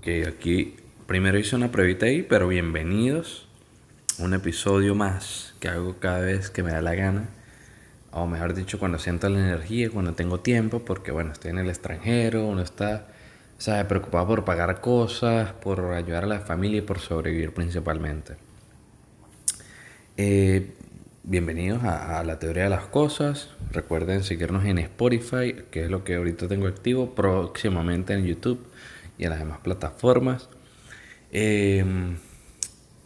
[0.00, 0.76] Ok, aquí
[1.06, 3.46] primero hice una pruebita ahí, pero bienvenidos.
[4.18, 7.28] Un episodio más que hago cada vez que me da la gana.
[8.10, 11.68] O mejor dicho, cuando siento la energía, cuando tengo tiempo, porque bueno, estoy en el
[11.68, 13.08] extranjero, uno está,
[13.58, 13.84] ¿sabes?
[13.84, 18.36] Preocupado por pagar cosas, por ayudar a la familia y por sobrevivir principalmente.
[20.16, 20.76] Eh,
[21.24, 23.50] bienvenidos a, a, la teoría de las cosas.
[23.70, 28.66] Recuerden seguirnos en Spotify, que es lo que ahorita tengo activo, próximamente en YouTube
[29.20, 30.48] y en las demás plataformas.
[31.30, 31.84] Eh,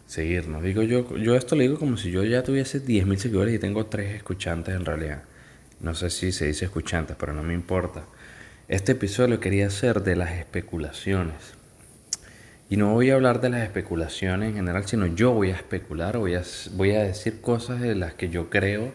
[0.07, 0.63] seguirnos.
[0.63, 3.87] Digo yo, yo esto le digo como si yo ya tuviese 10.000 seguidores y tengo
[3.87, 5.25] 3 escuchantes en realidad.
[5.81, 8.05] No sé si se dice escuchantes, pero no me importa.
[8.69, 11.55] Este episodio quería hacer de las especulaciones.
[12.71, 16.17] Y no voy a hablar de las especulaciones en general, sino yo voy a especular,
[16.17, 16.43] voy a,
[16.75, 18.93] voy a decir cosas de las que yo creo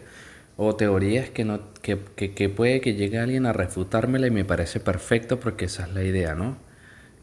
[0.56, 4.80] o teorías que, no, que, que puede que llegue alguien a refutármela y me parece
[4.80, 6.69] perfecto porque esa es la idea, ¿no?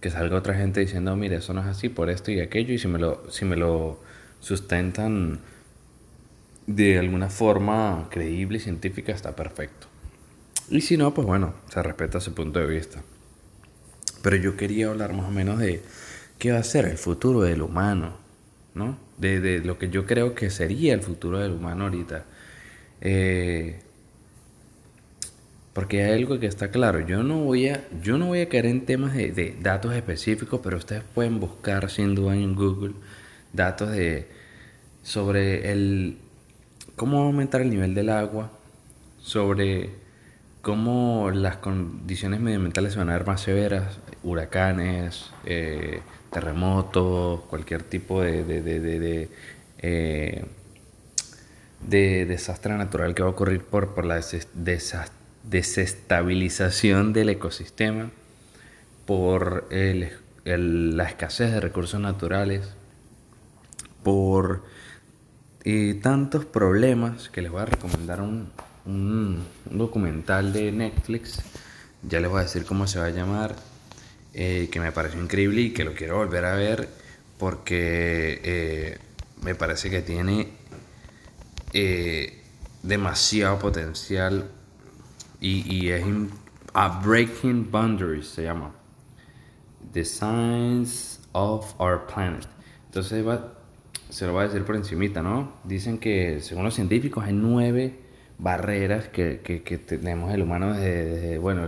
[0.02, 2.78] Que salga otra gente diciendo, mire, eso no es así por esto y aquello, y
[2.78, 4.00] si me lo, si me lo
[4.40, 5.40] sustentan
[6.68, 9.88] de alguna forma creíble y científica, está perfecto.
[10.70, 13.02] Y si no, pues bueno, se respeta ese punto de vista.
[14.22, 15.82] Pero yo quería hablar más o menos de
[16.38, 18.18] qué va a ser el futuro del humano,
[18.74, 18.98] ¿no?
[19.18, 22.26] De, de lo que yo creo que sería el futuro del humano ahorita.
[23.00, 23.80] Eh,
[25.78, 28.66] porque hay algo que está claro, yo no voy a, yo no voy a caer
[28.66, 32.96] en temas de, de, datos específicos, pero ustedes pueden buscar sin duda en Google
[33.54, 34.28] datos de
[35.04, 36.18] sobre el
[36.96, 38.50] cómo aumentar el nivel del agua,
[39.22, 39.92] sobre
[40.64, 48.24] cómo las condiciones medioambientales se van a ver más severas, huracanes, eh, terremotos, cualquier tipo
[48.24, 49.30] de, de, de, de
[49.78, 50.44] eh,
[52.26, 54.20] desastre natural que va a ocurrir por, por la
[54.56, 55.17] desastre
[55.50, 58.12] desestabilización del ecosistema,
[59.06, 62.68] por la escasez de recursos naturales,
[64.04, 64.64] por
[65.70, 68.50] y tantos problemas que les voy a recomendar un,
[69.66, 71.42] documental de Netflix,
[72.04, 73.54] ya les voy a decir cómo se va a llamar,
[74.34, 76.88] eh, que me pareció increíble y que lo quiero volver a ver
[77.38, 78.98] porque eh,
[79.42, 80.48] me parece que tiene
[81.74, 82.42] eh,
[82.82, 84.50] demasiado potencial
[85.40, 86.04] y, y es
[86.74, 88.72] a Breaking Boundaries, se llama.
[89.94, 92.48] The Science of Our Planet.
[92.86, 93.26] Entonces
[94.10, 95.54] se lo voy a decir por encimita, ¿no?
[95.64, 97.96] Dicen que según los científicos hay nueve
[98.38, 101.68] barreras que, que, tenemos el humano desde, bueno,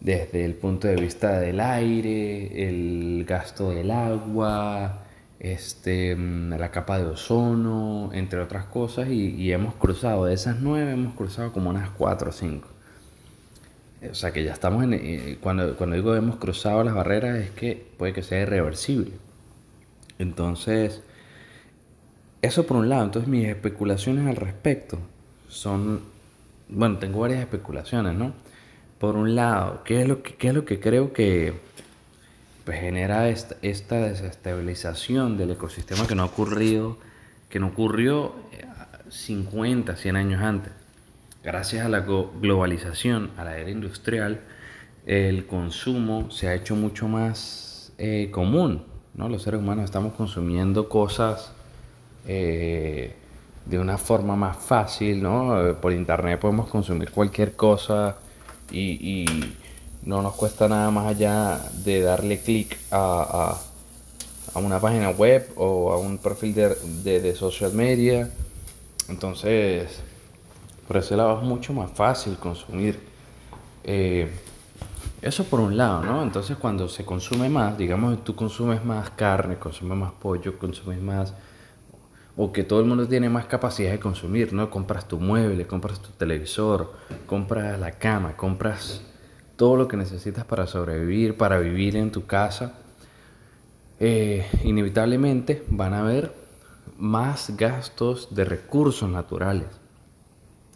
[0.00, 5.01] desde el punto de vista del aire, el gasto del agua,
[5.42, 11.14] este, la capa de ozono, entre otras cosas, y, hemos cruzado, de esas nueve hemos
[11.14, 12.68] cruzado como unas cuatro o cinco.
[14.08, 17.50] O sea que ya estamos en, eh, cuando, cuando digo hemos cruzado las barreras es
[17.50, 19.10] que puede que sea irreversible.
[20.20, 21.02] Entonces,
[22.40, 24.98] eso por un lado, entonces mis especulaciones al respecto
[25.48, 26.02] son,
[26.68, 28.32] bueno, tengo varias especulaciones, ¿no?
[29.00, 31.71] Por un lado, ¿qué es lo que, qué es lo que creo que
[32.64, 36.98] pues genera esta, esta, desestabilización del ecosistema que no ha ocurrido,
[37.48, 38.34] que no ocurrió
[39.08, 40.72] 50, eh, 100 años antes.
[41.42, 44.40] Gracias a la globalización, a la era industrial,
[45.06, 48.84] el consumo se ha hecho mucho más eh, común.
[49.14, 49.28] ¿no?
[49.28, 51.52] Los seres humanos estamos consumiendo cosas
[52.28, 53.16] eh,
[53.66, 55.20] de una forma más fácil.
[55.20, 55.76] ¿no?
[55.80, 58.16] Por internet podemos consumir cualquier cosa
[58.70, 59.26] y
[60.04, 63.56] no nos cuesta nada más allá de darle clic a,
[64.54, 68.30] a, una página web o a un perfil de, de, social media.
[69.08, 70.00] Entonces,
[70.86, 73.00] por ese lado es mucho más fácil consumir.
[73.84, 74.30] Eh,
[75.22, 76.22] eso por un lado, ¿no?
[76.22, 81.32] Entonces cuando se consume más, digamos, tú consumes más carne, consumes más pollo, consumes más...
[82.36, 84.70] O que todo el mundo tiene más capacidad de consumir, ¿no?
[84.70, 86.92] Compras tu mueble, compras tu televisor,
[87.26, 89.02] compras la cama, compras
[89.62, 92.80] todo lo que necesitas para sobrevivir, para vivir en tu casa,
[94.00, 96.34] eh, inevitablemente van a haber
[96.98, 99.68] más gastos de recursos naturales.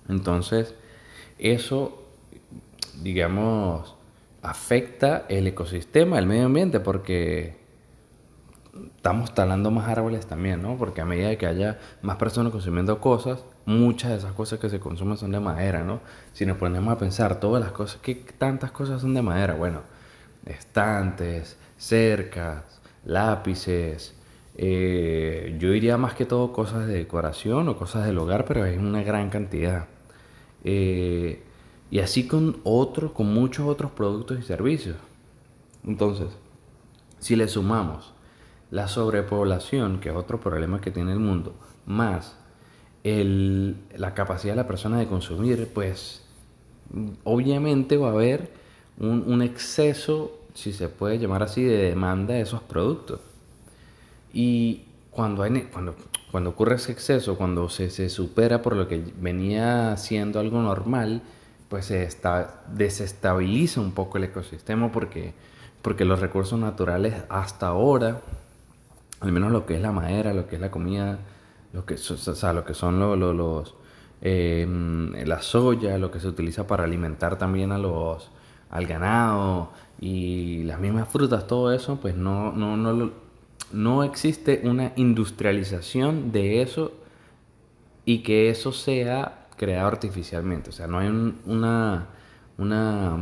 [0.08, 0.76] Entonces,
[1.36, 2.04] eso,
[3.02, 3.96] digamos,
[4.40, 7.56] afecta el ecosistema, el medio ambiente, porque
[8.94, 10.76] estamos talando más árboles también, ¿no?
[10.78, 14.80] Porque a medida que haya más personas consumiendo cosas, muchas de esas cosas que se
[14.80, 16.00] consumen son de madera, ¿no?
[16.32, 19.54] Si nos ponemos a pensar todas las cosas, ¿qué tantas cosas son de madera?
[19.54, 19.82] Bueno,
[20.46, 24.14] estantes, cercas, lápices,
[24.56, 28.78] eh, yo diría más que todo cosas de decoración o cosas del hogar, pero es
[28.78, 29.88] una gran cantidad.
[30.64, 31.42] Eh,
[31.90, 34.96] y así con otros, con muchos otros productos y servicios.
[35.84, 36.28] Entonces,
[37.18, 38.14] Si le sumamos
[38.70, 41.54] la sobrepoblación, que es otro problema que tiene el mundo,
[41.86, 42.36] más
[43.14, 46.22] la capacidad de la persona de consumir, pues
[47.24, 48.50] obviamente va a haber
[48.98, 53.20] un, exceso, si se puede llamar así, de demanda de esos productos.
[54.32, 55.44] Y cuando
[56.46, 61.22] ocurre ese exceso, cuando se, se, supera por lo que venía siendo algo normal,
[61.68, 65.32] pues se está, desestabiliza un poco el ecosistema porque,
[65.82, 68.20] porque los recursos naturales hasta ahora,
[69.20, 71.18] al menos lo que es la madera, lo que es la comida,
[71.76, 72.98] lo que, son
[73.36, 73.74] los,
[74.22, 78.30] em, la soya, lo que se utiliza para alimentar también a los,
[78.70, 83.12] al ganado y las mismas frutas, todo eso, pues no, no, no,
[83.72, 86.92] no existe una industrialización de eso
[88.06, 90.70] y que eso sea creado artificialmente.
[90.70, 92.06] O sea, no hay una,
[92.56, 93.18] una,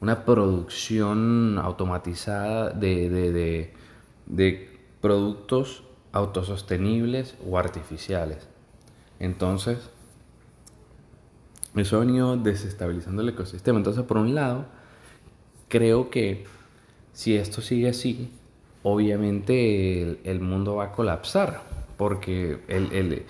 [0.00, 3.74] una producción automatizada de, de,
[4.26, 5.85] de productos
[6.16, 8.48] autosostenibles o artificiales.
[9.20, 9.78] Entonces,
[11.74, 13.78] eso ha venido desestabilizando el ecosistema.
[13.78, 14.66] Entonces, por un lado,
[15.68, 16.44] creo que
[17.12, 18.30] si esto sigue así,
[18.82, 21.62] obviamente el, mundo va a colapsar.
[21.96, 23.22] Porque el, el,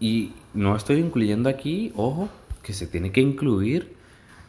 [0.00, 2.28] y no estoy incluyendo aquí, ojo,
[2.62, 3.96] que se tiene que incluir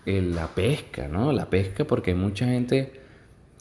[0.06, 1.32] la pesca, ¿no?
[1.32, 2.99] La pesca porque hay mucha gente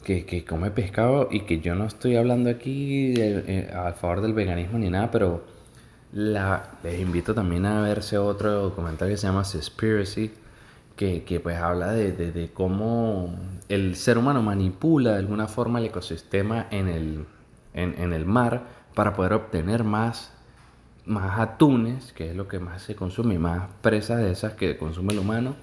[0.03, 4.79] que, come pescado y que yo no estoy hablando aquí eh, a favor del veganismo
[4.79, 5.43] ni nada, pero
[6.11, 10.31] la, les invito también a verse otro documental que se llama Conspiracy,
[10.95, 13.35] que, que pues habla de, de, cómo
[13.69, 17.25] el ser humano manipula de alguna forma el ecosistema en el,
[17.73, 18.63] en, en el mar
[18.95, 20.33] para poder obtener más,
[21.05, 25.13] más atunes, que es lo que más se consume, más presas de esas que consume
[25.13, 25.55] el humano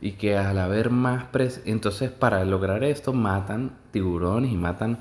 [0.00, 4.98] y que al haber más presas, entonces para lograr esto matan tiburones y matan,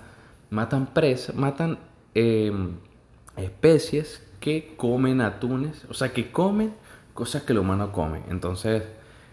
[0.50, 1.80] matan presas, matan
[2.14, 2.74] em,
[3.38, 6.74] especies que comen atunes, o sea, que comen
[7.14, 8.22] cosas que el humano come.
[8.30, 8.84] Entonces,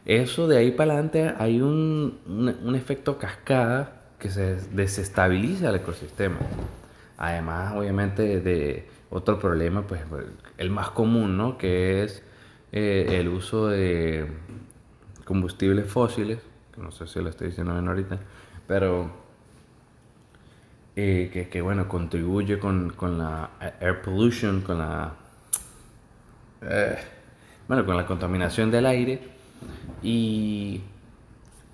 [0.04, 6.36] eso de ahí para adelante hay un, un, efecto cascada que se desestabiliza el ecosistema.
[7.18, 10.00] Además, obviamente, de otro problema, pues
[10.58, 11.58] el más común, ¿no?
[11.58, 12.22] Que es
[12.72, 14.26] eh, el uso de
[15.26, 16.38] combustibles fósiles,
[16.72, 18.18] que no sé si lo estoy diciendo bien ahorita,
[18.66, 19.10] pero
[20.94, 23.50] eh, que, bueno, contribuye con, la
[23.80, 25.12] air pollution, con la,
[26.62, 26.96] eh,
[27.68, 29.20] bueno, con la contaminación del aire.
[30.02, 30.80] Y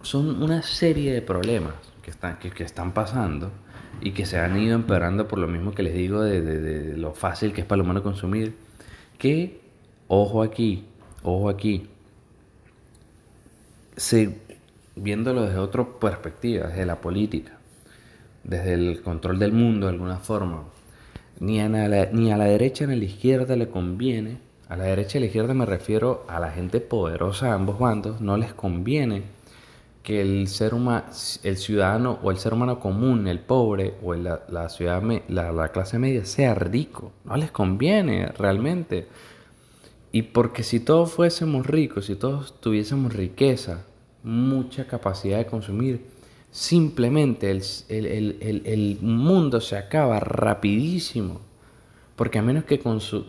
[0.01, 3.53] son una serie de problemas que están, que, están pasando
[4.01, 7.13] y que se han ido empeorando por lo mismo que les digo de, de lo
[7.13, 8.57] fácil que es para el humano consumir,
[9.19, 9.61] que,
[10.09, 10.87] ojo aquí,
[11.23, 11.92] ojo aquí,
[13.97, 14.35] Sí,
[14.97, 17.53] viéndolo desde otra perspectiva, desde la política,
[18.45, 20.65] desde el control del mundo de alguna forma,
[21.41, 24.85] ni a, la, ni a la derecha ni a la izquierda le conviene, a la
[24.85, 28.37] derecha y a la izquierda me refiero a la gente poderosa de ambos bandos, no
[28.37, 29.25] les conviene
[30.03, 31.05] que el ser humano,
[31.43, 35.69] el ciudadano o el ser humano común, el pobre o la, la, ciudad, la, la
[35.69, 39.07] clase media sea rico, no les conviene realmente.
[40.13, 43.87] Y porque si todos fuésemos ricos, si todos tuviésemos riqueza,
[44.23, 46.05] mucha capacidad de consumir,
[46.51, 51.41] simplemente el, mundo se acaba rapidísimo.
[52.15, 52.79] Porque a menos que,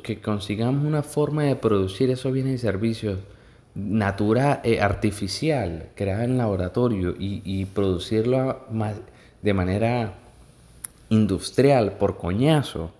[0.03, 3.17] que, consigamos una forma de producir esos bienes y servicios
[3.75, 8.67] natural, eh, artificial, creada en laboratorio y, y producirlo
[9.41, 10.15] de manera
[11.09, 12.91] industrial por coñazo,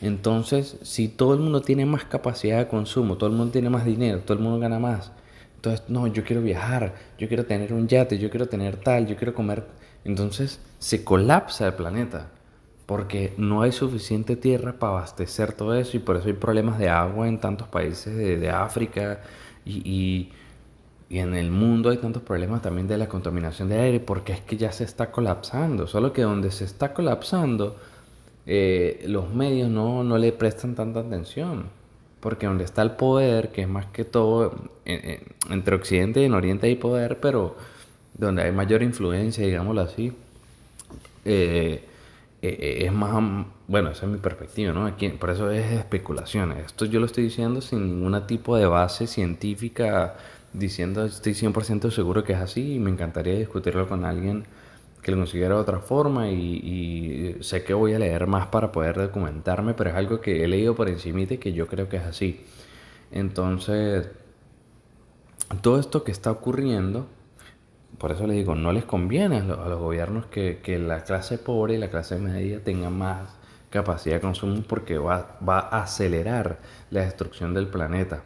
[0.00, 3.84] entonces, si todo el mundo tiene más capacidad de consumo, todo el mundo tiene más
[3.84, 5.12] dinero, todo el mundo gana más,
[5.58, 9.16] entonces, no, yo quiero viajar, yo quiero tener un yate, yo quiero tener tal, yo
[9.16, 9.66] quiero comer.
[10.04, 12.28] Entonces, se colapsa el planeta
[12.86, 16.88] porque no hay suficiente tierra para abastecer todo eso y por eso hay problemas de
[16.88, 19.20] agua en tantos países de, África
[19.64, 20.30] y,
[21.10, 24.40] y, en el mundo hay tantos problemas también de la contaminación de aire porque es
[24.40, 25.88] que ya se está colapsando.
[25.88, 27.76] Solo que donde se está colapsando
[28.48, 31.66] eh, los medios no, no le prestan tanta atención.
[32.20, 34.52] Porque donde está el poder, que es más que todo,
[34.84, 37.56] entre Occidente y en Oriente hay poder, pero
[38.14, 40.12] donde hay mayor influencia, digámoslo así,
[41.24, 41.84] eh,
[42.42, 44.86] eh, es más, bueno, esa es mi perspectiva, ¿no?
[44.86, 46.52] Aquí, por eso es especulación.
[46.52, 50.16] Esto yo lo estoy diciendo sin ningún tipo de base científica,
[50.52, 54.44] diciendo estoy 100% seguro que es así y me encantaría discutirlo con alguien
[55.02, 58.96] que lo considera de otra forma y, sé que voy a leer más para poder
[58.96, 62.04] documentarme, pero es algo que he leído por encima y que yo creo que es
[62.04, 62.44] así.
[63.12, 64.08] Entonces,
[65.62, 67.06] todo esto que está ocurriendo
[67.98, 71.78] por eso les digo, no les conviene a los, gobiernos que, la clase pobre y
[71.78, 73.36] la clase media tengan más
[73.70, 78.22] capacidad de consumo porque va, va a acelerar la destrucción del planeta.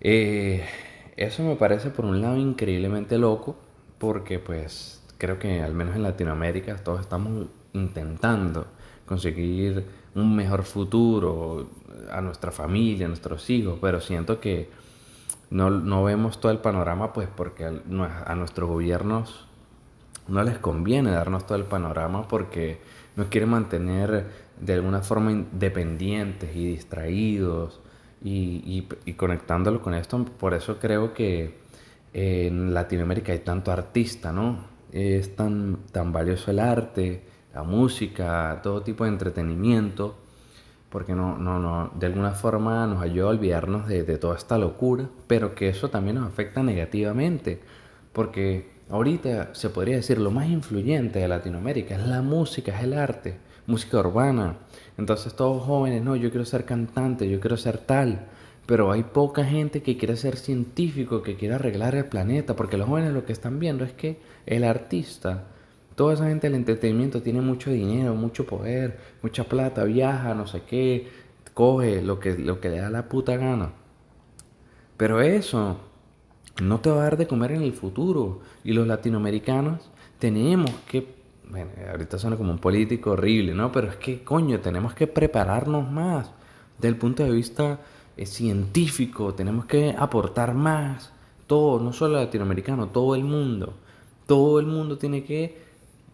[0.00, 0.64] Eh,
[1.16, 3.56] eso me parece por un lado increíblemente loco
[3.98, 8.66] porque pues creo que al menos en Latinoamérica todos estamos intentando
[9.06, 11.68] conseguir un mejor futuro
[12.10, 14.70] a nuestra familia, a nuestros hijos, pero siento que
[15.50, 19.46] no, vemos todo el panorama pues porque a, nuestros gobiernos
[20.26, 22.80] no les conviene darnos todo el panorama porque
[23.16, 24.26] nos quieren mantener
[24.58, 27.80] de alguna forma independientes y distraídos
[28.22, 30.24] y, y, conectándolo con esto.
[30.24, 31.58] Por eso creo que
[32.14, 34.73] en Latinoamérica hay tanto artista, ¿no?
[34.94, 40.24] Es tan, tan valioso el arte, la música, todo tipo de entretenimiento
[40.94, 45.08] porque no, no, no, de alguna forma nos ayuda a olvidarnos de, toda esta locura,
[45.26, 47.60] pero que eso también nos afecta negativamente,
[48.12, 52.92] porque ahorita se podría decir lo más influyente de Latinoamérica es la música, es el
[52.92, 54.58] arte, música urbana.
[54.96, 58.28] Entonces todos jóvenes, no, yo quiero ser cantante, yo quiero ser tal,
[58.66, 62.88] pero hay poca gente que quiere ser científico, que quiere arreglar el planeta, porque los
[62.88, 65.48] jóvenes lo que están viendo es que el artista
[65.94, 70.62] Toda esa gente del entretenimiento tiene mucho dinero, mucho poder, mucha plata, viaja, no sé
[70.62, 71.08] qué,
[71.54, 73.72] coge lo que, lo que le da la puta gana.
[74.96, 75.78] Pero eso
[76.60, 78.40] no te va a dar de comer en el futuro.
[78.64, 81.06] Y los latinoamericanos tenemos que,
[81.48, 83.70] bueno, ahorita suena como un político horrible, ¿no?
[83.70, 86.32] Pero es que, coño, tenemos que prepararnos más.
[86.76, 87.78] Desde el punto de vista
[88.16, 91.12] eh, científico, tenemos que aportar más.
[91.46, 93.74] Todo, no solo latinoamericano, todo el mundo.
[94.26, 95.58] Todo el mundo tiene que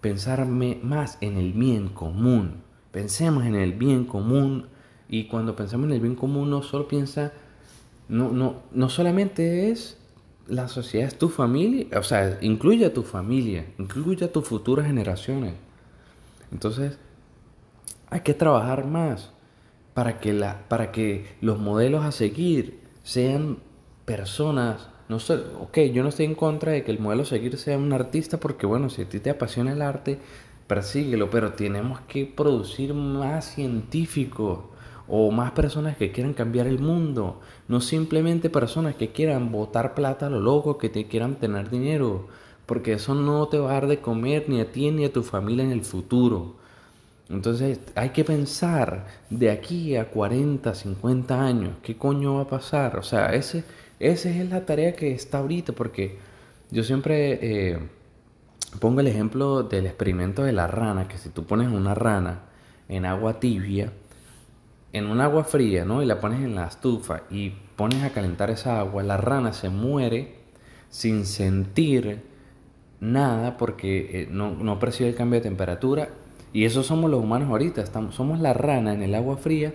[0.00, 2.62] pensarme más en el bien común.
[2.90, 4.66] Pensemos en el bien común
[5.09, 7.33] y cuando pensamos en el bien común no solo piensa,
[8.09, 9.99] no, no, no solamente es
[10.49, 14.87] la sociedad, es tu familia, o sea, incluye a tu familia, incluye a tus futuras
[14.87, 15.54] generaciones.
[16.50, 16.99] Entonces,
[18.09, 19.30] hay que trabajar más
[19.94, 23.59] para que, la, para que los modelos a seguir sean
[24.04, 27.76] personas no sé, ok, yo no estoy en contra de que el modelo seguir sea
[27.76, 30.20] un artista porque bueno, si a ti te apasiona el arte,
[30.68, 34.61] persíguelo, pero tenemos que producir más científicos
[35.09, 40.26] o más personas que quieran cambiar el mundo, no simplemente personas que quieran botar plata
[40.28, 42.28] a lo loco, que te quieran tener dinero,
[42.64, 45.25] porque eso no te va a dar de comer ni a ti ni a tu
[45.25, 46.54] familia en el futuro.
[47.30, 52.99] Entonces hay que pensar de aquí a 40, 50 años, ¿qué coño va a pasar?
[52.99, 53.64] O sea, ese
[54.00, 56.18] esa es la tarea que está ahorita, porque
[56.70, 57.78] yo siempre eh,
[58.80, 62.40] pongo el ejemplo del experimento de la rana, que si tú pones una rana
[62.88, 63.92] en agua tibia,
[64.94, 66.02] en un agua fría, ¿no?
[66.02, 69.68] Y la pones en la estufa y pones a calentar esa agua, la rana se
[69.68, 70.37] muere
[70.88, 72.22] sin sentir
[73.00, 76.08] nada porque eh, no, no, percibe el cambio de temperatura.
[76.52, 79.73] Y eso somos los humanos ahorita, estamos, somos la rana en el agua fría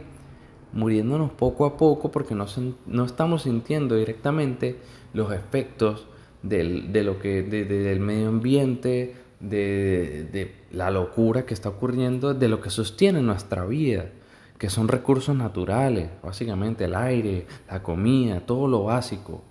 [0.75, 2.45] muriéndonos poco a poco porque no,
[2.85, 4.75] no estamos sintiendo directamente
[5.13, 6.05] los efectos
[6.43, 12.49] del, de lo que, del medio ambiente, de, de, la locura que está ocurriendo, de
[12.49, 14.09] lo que sostiene nuestra vida,
[14.57, 19.43] que son recursos naturales, básicamente el aire, la comida, todo lo básico.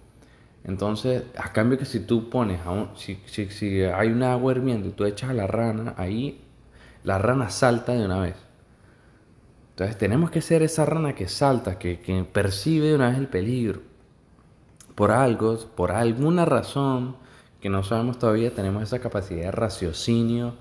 [0.62, 4.88] Entonces, a cambio que si tú pones, a si, si, si hay un agua hirviendo
[4.88, 6.43] y tú echas a la rana, ahí
[7.04, 8.36] la rana salta de una vez.
[9.70, 13.82] Entonces tenemos que ser esa rana que salta, que, percibe de una vez el peligro.
[14.94, 17.16] Por algo, por alguna razón
[17.60, 20.54] que no sabemos todavía, tenemos esa capacidad de raciocinio,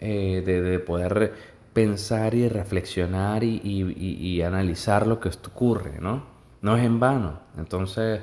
[0.00, 1.34] eh, de, poder
[1.72, 6.24] pensar y reflexionar y, analizar lo que ocurre, ¿no?
[6.60, 7.40] No es en vano.
[7.56, 8.20] Entonces,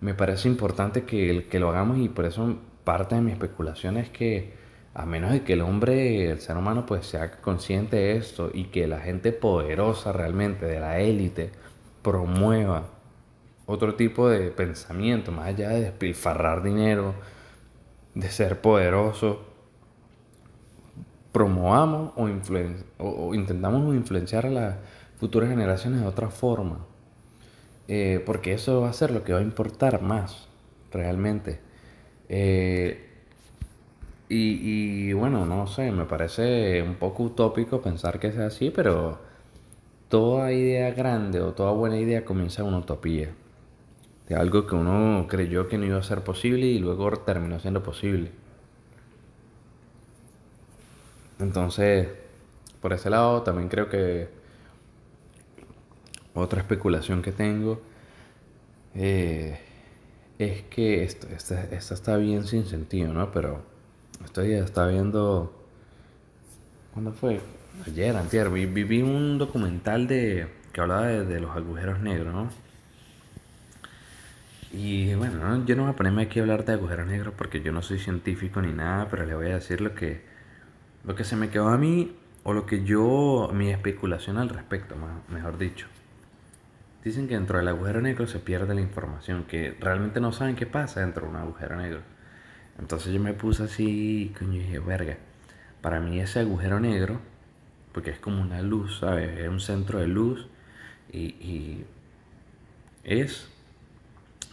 [0.00, 4.10] me parece importante que, que lo hagamos y por eso parte de mi especulación es
[4.10, 4.59] que
[4.94, 8.64] a menos de que el hombre, el ser humano, pues sea consciente de esto y
[8.64, 11.52] que la gente poderosa realmente de la élite
[12.02, 13.00] promueva
[13.72, 17.14] otro tipo de pensamiento, más allá de despilfarrar dinero,
[18.14, 19.44] de ser poderoso,
[21.30, 24.76] promovamos o, intentamos influenciar a las
[25.18, 26.84] futuras generaciones de otra forma.
[27.86, 30.48] Eh, porque eso va a ser lo que va a importar más,
[30.90, 31.60] realmente.
[32.28, 33.09] Eh,
[34.30, 39.18] y, bueno, no sé, me parece un poco utópico pensar que sea así, pero
[40.08, 43.30] toda idea grande o toda buena idea comienza en una utopía.
[44.28, 47.82] De algo que uno creyó que no iba a ser posible y luego terminó siendo
[47.82, 48.30] posible.
[51.40, 52.08] Entonces,
[52.80, 54.28] por ese lado también creo que
[56.34, 57.80] otra especulación que tengo,
[58.94, 59.58] eh,
[60.38, 63.30] es que esto, esta, está bien sin sentido, ¿no?
[63.32, 63.62] Pero
[64.24, 65.56] estoy está viendo...
[66.92, 67.40] ¿Cuándo fue?
[67.86, 72.48] Ayer, antier, vi, vi un documental de que hablaba de, los agujeros negros, ¿no?
[74.72, 77.72] Y bueno, yo no voy a ponerme aquí a hablar de agujeros negros porque yo
[77.72, 80.22] no soy científico ni nada, pero le voy a decir lo que,
[81.04, 84.94] lo que se me quedó a mí o lo que yo, mi especulación al respecto,
[85.28, 85.86] mejor dicho.
[87.04, 90.66] Dicen que dentro del agujero negro se pierde la información, que realmente no saben qué
[90.66, 92.00] pasa dentro de un agujero negro.
[92.78, 95.18] Entonces yo me puse así, coño, y dije, verga,
[95.80, 97.20] para mí ese agujero negro,
[97.92, 99.38] porque es como una luz, ¿sabes?
[99.38, 100.46] Es un centro de luz
[101.12, 101.84] y,
[103.02, 103.48] es,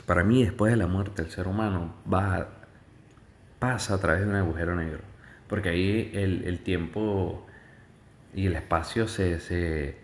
[0.06, 2.50] para mí después de la muerte el ser humano va,
[3.60, 5.02] pasa a través de un agujero negro,
[5.48, 7.46] porque ahí el, tiempo
[8.34, 9.98] y el espacio se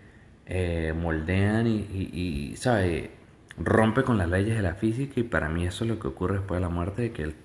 [0.45, 3.11] eh, moldean y, y, ¿sabe?
[3.57, 6.37] Rompe con las leyes de la física y para mí eso es lo que ocurre
[6.39, 7.35] después de la muerte, que el,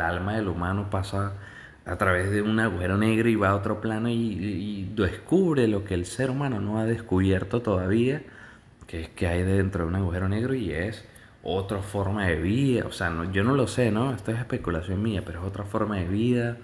[0.00, 1.34] alma del humano pasa
[1.84, 5.94] a través de un agujero negro y va a otro plano y, descubre lo que
[5.94, 8.22] el ser humano no ha descubierto todavía,
[8.86, 11.04] que es que hay dentro de un agujero negro y es
[11.42, 14.12] otra forma de vida, o sea, no, yo no lo sé, ¿no?
[14.12, 16.58] Esto es especulación mía, pero es otra forma de vida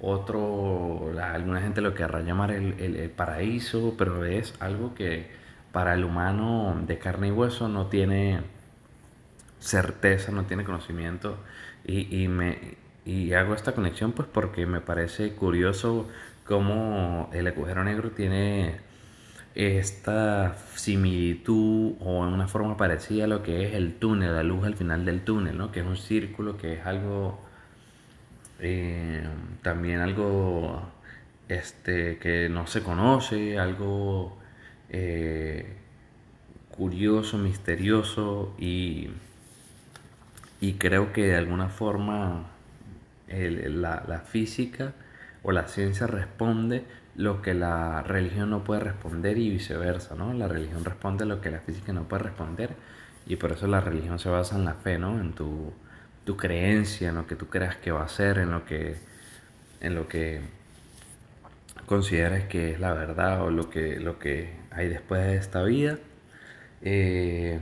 [0.00, 5.30] otro, alguna gente lo querrá llamar el, paraíso, pero es algo que
[5.72, 8.40] para el humano de carne y hueso no tiene
[9.66, 11.38] certeza, no tiene conocimiento
[11.84, 16.08] y, y, me, y hago esta conexión pues porque me parece curioso
[16.44, 18.76] cómo el agujero negro tiene
[19.54, 24.76] esta similitud o una forma parecida a lo que es el túnel, la luz al
[24.76, 25.72] final del túnel, ¿no?
[25.72, 27.40] que es un círculo, que es algo
[28.60, 29.22] eh,
[29.62, 30.82] también algo
[31.48, 34.36] este, que no se conoce, algo
[34.90, 35.76] eh,
[36.70, 39.10] curioso, misterioso y,
[40.68, 42.46] y, creo que de alguna forma
[43.28, 44.92] la, la, física
[45.42, 50.32] o la ciencia responde lo que la religión no puede responder y viceversa, ¿no?
[50.34, 52.70] La religión responde lo que la física no puede responder
[53.26, 55.20] y por eso la religión se basa en la fe, ¿no?
[55.20, 55.72] En tu
[56.26, 58.96] tu creencia, en lo que tú creas que va a ser, en lo que,
[59.80, 60.40] en lo que
[61.86, 65.98] consideres que es la verdad o lo que, lo que hay después de esta vida.
[66.82, 67.60] Eh,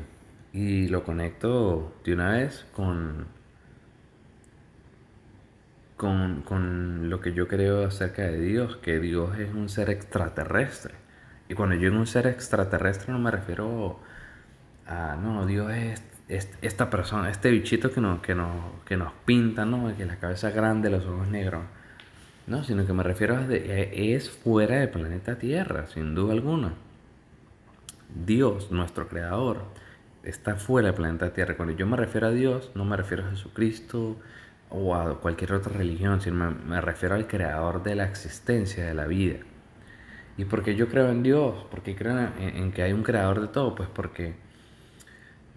[0.54, 3.26] y lo conecto de una vez con,
[5.96, 10.94] con, con, lo que yo creo acerca de Dios, que Dios es un ser extraterrestre.
[11.48, 13.98] Y cuando yo digo un ser extraterrestre no me refiero
[14.86, 18.50] a, no, Dios es esta persona, este bichito que nos, que nos,
[18.84, 19.94] que nos pinta, ¿no?
[19.96, 21.64] Que la cabeza grande, los ojos negros.
[22.46, 26.74] No, sino que me refiero a es fuera del planeta Tierra, sin duda alguna.
[28.14, 29.64] Dios, nuestro creador,
[30.24, 31.56] está fuera del planeta Tierra.
[31.56, 34.16] Cuando yo me refiero a Dios, no me refiero a Jesucristo
[34.70, 39.06] o a cualquier otra religión, sino me, refiero al creador de la existencia, de la
[39.06, 39.38] vida.
[40.36, 41.66] ¿Y porque yo creo en Dios?
[41.70, 43.74] porque creo en, en que hay un creador de todo?
[43.74, 44.34] Pues porque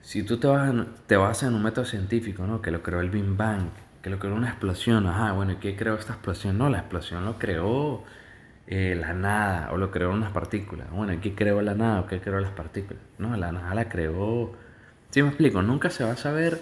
[0.01, 0.73] si tú te vas,
[1.07, 2.61] te vas en un método científico, ¿no?
[2.61, 3.69] Que lo creó el Big Bang,
[4.01, 6.57] que lo creó una explosión, ajá, bueno, ¿y qué creó esta explosión?
[6.57, 8.03] No, la explosión lo creó
[8.67, 10.89] eh, la nada, o lo creó unas partículas.
[10.91, 13.01] Bueno, ¿y qué creó la nada o qué creó las partículas?
[13.17, 14.53] No, la nada la creó...
[15.09, 15.61] ¿Sí me explico?
[15.61, 16.59] Nunca se va a saber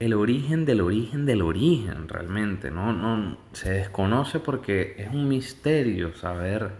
[0.00, 2.92] el origen del origen del origen, realmente, ¿no?
[2.92, 6.70] no se desconoce porque es un misterio saber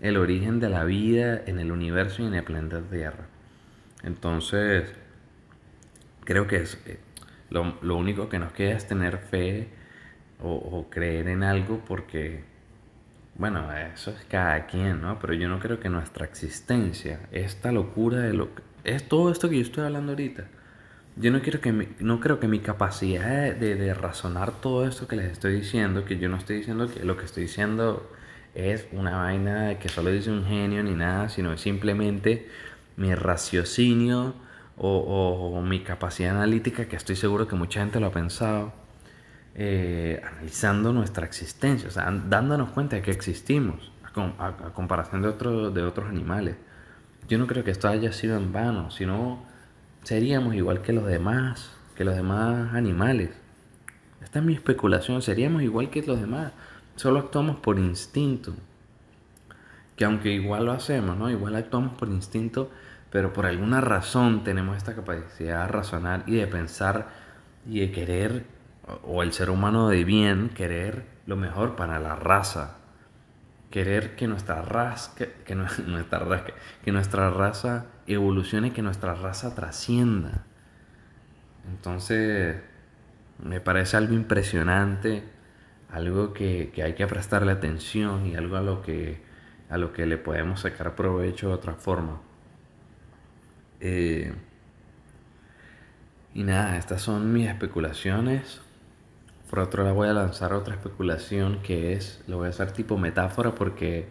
[0.00, 3.26] el origen de la vida en el universo y en el planeta Tierra.
[4.02, 4.92] Entonces
[6.24, 6.98] creo que es, eh,
[7.48, 9.68] lo, único que nos queda es tener fe
[10.42, 12.44] o, creer en algo porque,
[13.38, 15.18] bueno, eso es cada quien, ¿no?
[15.18, 18.62] Pero yo no creo que nuestra existencia, esta locura de lo que...
[18.84, 20.44] Es todo esto que yo estoy hablando ahorita.
[21.16, 25.16] Yo no, quiero que no creo que mi capacidad de, de, razonar todo esto que
[25.16, 28.10] les estoy diciendo, que yo no estoy diciendo que lo que estoy diciendo
[28.54, 32.48] es una vaina que solo dice un genio ni nada, sino simplemente
[32.96, 34.34] mi raciocinio
[34.78, 38.72] o, mi capacidad analítica, que estoy seguro que mucha gente lo ha pensado,
[39.58, 43.90] eh, analizando nuestra existencia, o sea, dándonos cuenta de que existimos,
[44.38, 46.56] a, comparación de, otro, de otros animales.
[47.26, 49.44] Yo no creo que esto haya sido en vano, sino
[50.02, 53.30] seríamos igual que los demás, que los demás animales.
[54.22, 56.52] Esta es mi especulación, seríamos igual que los demás,
[56.96, 58.54] solo actuamos por instinto.
[59.96, 61.30] Que aunque igual lo hacemos, ¿no?
[61.30, 62.70] Igual actuamos por instinto,
[63.10, 67.08] pero por alguna razón tenemos esta capacidad de razonar y de pensar
[67.66, 68.55] y de querer,
[69.02, 72.78] o el ser humano de bien, querer lo mejor para la raza.
[73.70, 75.12] Querer que nuestra raza,
[75.44, 75.54] que,
[75.86, 76.44] nuestra,
[76.84, 80.44] que nuestra raza evolucione, que nuestra raza trascienda.
[81.68, 82.56] Entonces,
[83.42, 85.24] me parece algo impresionante,
[85.90, 89.20] algo que, hay que prestarle atención y algo a lo que,
[89.68, 92.20] a lo que le podemos sacar provecho de otra forma.
[93.80, 94.32] Eh,
[96.34, 98.60] y nada, estas son mis especulaciones.
[99.48, 102.98] Por otro lado voy a lanzar otra especulación que es, lo voy a hacer tipo
[102.98, 104.08] metáfora porque,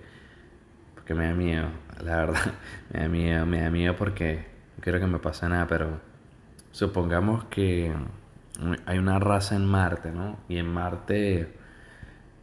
[0.93, 1.67] porque me da miedo,
[2.01, 2.53] la verdad,
[2.93, 4.45] me da miedo, me da miedo porque
[4.77, 5.99] no quiero que me pase nada, pero
[6.71, 7.93] supongamos que
[8.85, 10.37] hay una raza en Marte, ¿no?
[10.47, 11.53] Y en Marte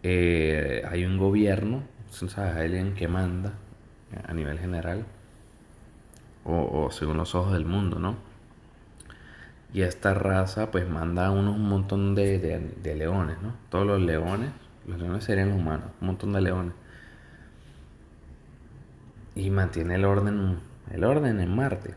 [0.03, 2.57] eh, hay un gobierno, ¿sabes?
[2.57, 3.55] alguien que manda
[4.27, 5.07] a nivel general,
[6.45, 8.32] o, o según los ojos del mundo, ¿no?
[9.73, 13.55] Y esta raza pues manda unos, un montón de, de, leones, ¿no?
[13.71, 14.51] Todos los leones,
[14.87, 16.75] los leones serían los humanos, un montón de leones.
[19.35, 20.59] Y mantiene el orden,
[20.91, 21.95] el orden en Marte.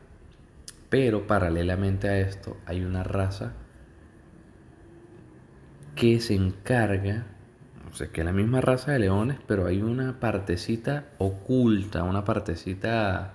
[0.90, 3.52] Pero paralelamente a esto hay una raza
[5.96, 7.26] que se encarga,
[7.92, 12.24] o sea, que es la misma raza de leones, pero hay una partecita oculta, una
[12.24, 13.35] partecita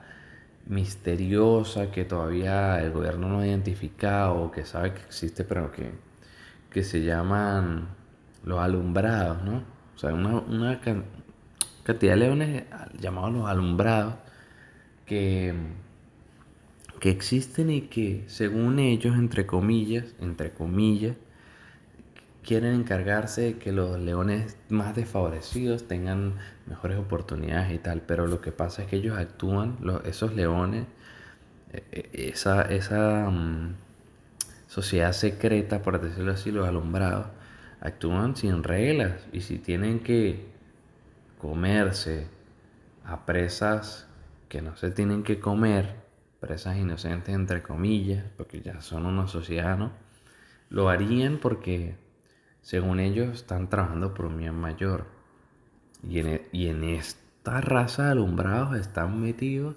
[0.71, 5.91] misteriosa que todavía el gobierno no ha identificado, que sabe que existe, pero que,
[6.71, 7.89] que se llaman
[8.45, 9.65] los alumbrados, ¿no?
[9.97, 10.81] O sea, una, una
[11.83, 12.65] cantidad de leones
[13.01, 14.15] llamados los alumbrados
[15.07, 15.55] que,
[17.01, 21.17] que existen y que según ellos, entre comillas, entre comillas,
[22.45, 26.35] quieren encargarse de que los leones más desfavorecidos tengan
[26.67, 30.87] mejores oportunidades y tal, pero lo que pasa es que ellos actúan, esos leones,
[31.73, 33.75] e, e, esa, esa mm,
[34.67, 37.27] sociedad secreta, por decirlo así, los alumbrados,
[37.81, 40.47] actúan sin reglas y si tienen que
[41.39, 42.27] comerse
[43.05, 44.07] a presas
[44.49, 45.95] que no se tienen que comer,
[46.41, 49.93] presas inocentes entre comillas, porque ya son una sociedad, ¿no?
[50.69, 51.97] Lo harían porque
[52.63, 55.07] según ellos, están trabajando por un bien mayor.
[56.09, 59.77] Y en, e, y en esta raza de alumbrados están metidos,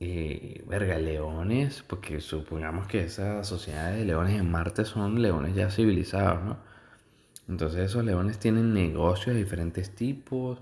[0.00, 5.70] eh, verga, leones, porque supongamos que esa sociedad de leones en Marte son leones ya
[5.70, 6.56] civilizados, ¿no?
[7.48, 10.60] Entonces esos leones tienen negocios de diferentes tipos.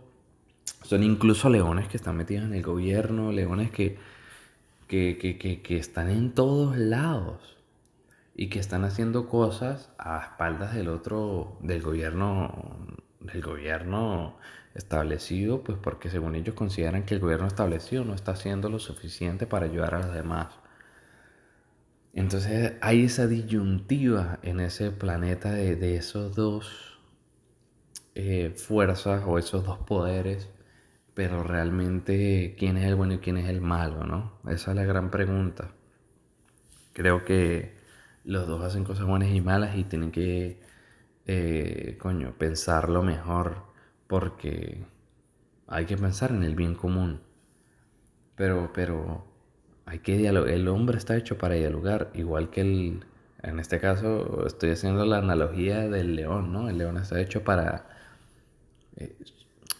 [0.85, 3.99] Son incluso leones que están metidos en el gobierno, leones que,
[4.89, 7.58] que, que, que están en todos lados
[8.39, 14.39] y que están haciendo cosas a espaldas del otro, del gobierno, del gobierno
[14.77, 19.49] establecido, pues porque según ellos consideran que el gobierno establecido no está haciendo lo suficiente
[19.49, 20.55] para ayudar a los demás.
[22.13, 27.01] Entonces hay esa disyuntiva en ese planeta de, de esos dos
[28.15, 30.49] eh, fuerzas o esos dos poderes,
[31.15, 34.39] pero realmente quién es el bueno y quién es el malo, ¿no?
[34.49, 35.73] Esa es la gran pregunta.
[36.93, 37.78] Creo que
[38.29, 40.61] los dos hacen cosas buenas y malas y tienen que,
[41.27, 43.65] eh, coño, pensarlo mejor
[44.07, 44.85] porque
[45.69, 47.21] hay que pensar en el bien común.
[48.37, 49.25] Pero, pero
[49.87, 50.51] hay que dialogar.
[50.51, 53.05] El hombre está hecho para dialogar, igual que el,
[53.43, 56.69] en este caso estoy haciendo la analogía del león, ¿no?
[56.69, 57.87] El león está hecho para,
[58.97, 59.17] eh,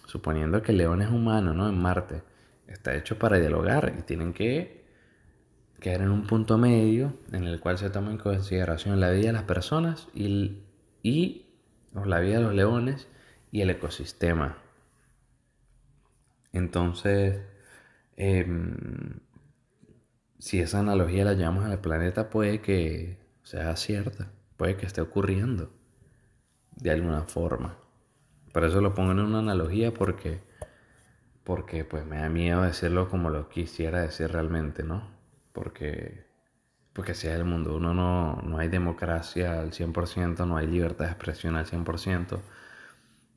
[0.07, 1.69] suponiendo que el león es humano, ¿no?
[1.69, 2.23] En Marte,
[2.67, 4.78] está hecho para dialogar y tienen que
[5.81, 9.33] quedar en un punto medio en el cual se toma en consideración la vida de
[9.33, 10.63] las personas y,
[11.03, 11.47] y
[11.93, 13.09] la vida de los leones
[13.51, 14.59] y el ecosistema.
[16.53, 17.43] Entonces,
[18.17, 19.21] em,
[20.39, 25.71] si esa analogía la llevamos al planeta, puede que sea cierta, puede que esté ocurriendo
[26.77, 27.77] de alguna forma.
[28.53, 30.41] Por eso lo pongo en una analogía porque,
[31.45, 35.18] porque pues me da miedo decirlo como lo quisiera decir realmente, ¿no?
[35.59, 36.25] Porque,
[36.93, 37.77] porque así es el mundo.
[37.77, 42.41] Uno no, no hay democracia al 100%, no hay libertad de expresión al 100%.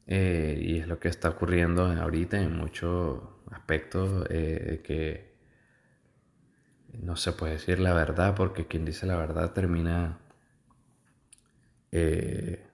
[0.07, 5.35] Eh, y es lo que está ocurriendo ahorita en muchos aspectos eh, que
[7.01, 10.19] no se puede decir la verdad porque quien dice la verdad termina
[11.91, 12.65] eh,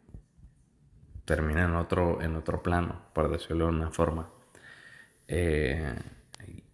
[1.25, 4.29] termina en otro en otro plano por decirlo de una forma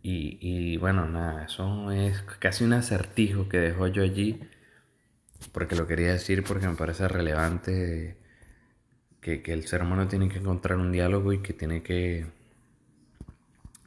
[0.05, 4.39] y, bueno, nada, eso es casi un acertijo que dejo yo allí,
[5.53, 8.17] porque lo quería decir porque me parece relevante
[9.21, 12.27] que, el ser humano tiene que encontrar un diálogo y que tiene que,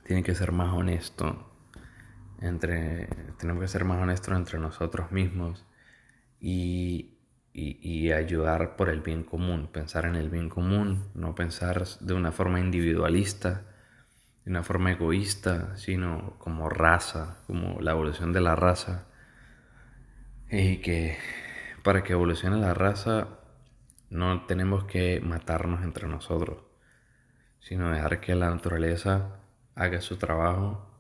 [0.05, 1.53] tiene que ser más honesto
[2.41, 5.67] entre, tenemos que ser más honestos entre nosotros mismos
[6.41, 7.11] y,
[7.53, 12.33] y, ayudar por el bien común, pensar en el bien común, no pensar de una
[12.33, 13.65] forma individualista
[14.47, 19.09] de una forma egoísta, sino como raza, como la evolución de la raza.
[20.49, 21.19] Y que,
[21.83, 23.41] para que evolucione la raza,
[24.09, 26.63] no tenemos que matarnos entre nosotros,
[27.59, 29.41] sino dejar que la naturaleza
[29.75, 30.95] haga su trabajo,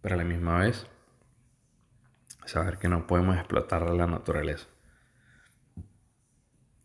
[0.00, 0.86] pero a la misma vez
[2.44, 4.68] saber que no podemos explotar la naturaleza.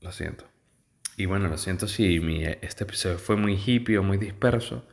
[0.01, 0.45] Lo siento.
[1.15, 4.83] Y bueno, lo siento si mi, este episodio fue muy hippie o muy disperso,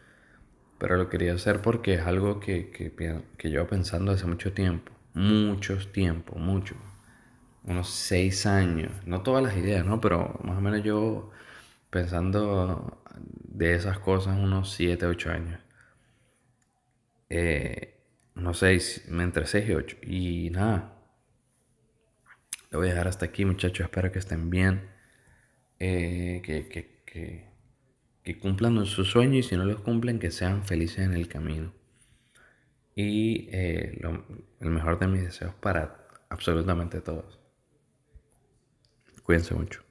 [0.79, 2.93] pero lo quería hacer porque es algo que, que,
[3.37, 4.93] que llevo pensando hace mucho tiempo.
[5.15, 6.75] Muchos tiempo, mucho.
[7.65, 8.93] Unos seis años.
[9.07, 10.01] No todas las ideas, ¿no?
[10.01, 11.31] Pero más o menos yo
[11.91, 15.61] pensando de esas cosas unos siete, ocho años.
[17.31, 17.95] Eh,
[18.35, 19.97] no sé, entre 6 y 8.
[20.03, 20.95] Y nada,
[22.71, 24.91] lo voy a dejar hasta aquí muchachos, espero que estén bien,
[25.79, 27.49] eh, que, que, que,
[28.25, 31.73] que, cumplan sus sueños y si no los cumplen, que sean felices en el camino.
[32.97, 34.01] Y eh,
[34.61, 37.39] el mejor de mis deseos para absolutamente todos.
[39.23, 39.84] Cuídense mucho.